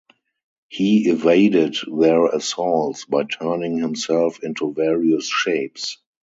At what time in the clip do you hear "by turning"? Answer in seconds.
3.05-3.77